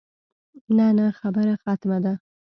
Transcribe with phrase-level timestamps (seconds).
[0.77, 2.13] نه نه خبره ختمه ده.